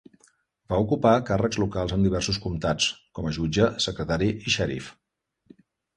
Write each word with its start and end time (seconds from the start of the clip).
Va 0.71 0.77
ocupar 0.85 1.11
càrrecs 1.27 1.59
locals 1.63 1.93
en 1.97 2.07
diversos 2.07 2.41
comtats, 2.45 2.87
com 3.19 3.27
a 3.27 3.35
jutge, 3.39 3.69
secretari 3.89 4.31
i 4.49 4.55
xèrif. 4.57 4.89